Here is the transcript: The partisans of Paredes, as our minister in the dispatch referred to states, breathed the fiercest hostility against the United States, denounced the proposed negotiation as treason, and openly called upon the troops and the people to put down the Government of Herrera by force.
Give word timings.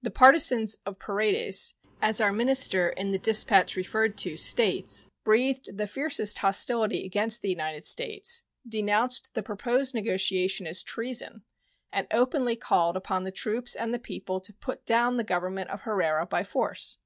The 0.00 0.10
partisans 0.10 0.78
of 0.86 0.98
Paredes, 0.98 1.74
as 2.00 2.18
our 2.18 2.32
minister 2.32 2.88
in 2.88 3.10
the 3.10 3.18
dispatch 3.18 3.76
referred 3.76 4.16
to 4.16 4.38
states, 4.38 5.10
breathed 5.22 5.76
the 5.76 5.86
fiercest 5.86 6.38
hostility 6.38 7.04
against 7.04 7.42
the 7.42 7.50
United 7.50 7.84
States, 7.84 8.42
denounced 8.66 9.34
the 9.34 9.42
proposed 9.42 9.94
negotiation 9.94 10.66
as 10.66 10.82
treason, 10.82 11.42
and 11.92 12.06
openly 12.10 12.56
called 12.56 12.96
upon 12.96 13.24
the 13.24 13.30
troops 13.30 13.76
and 13.76 13.92
the 13.92 13.98
people 13.98 14.40
to 14.40 14.54
put 14.54 14.86
down 14.86 15.18
the 15.18 15.24
Government 15.24 15.68
of 15.68 15.82
Herrera 15.82 16.24
by 16.24 16.42
force. 16.42 16.96